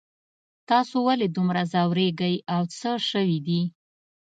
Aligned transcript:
تاسو 0.69 0.95
ولې 1.07 1.27
دومره 1.37 1.61
ځوریږئ 1.73 2.35
او 2.53 2.61
څه 2.77 2.89
شوي 3.09 3.39
دي 3.47 3.61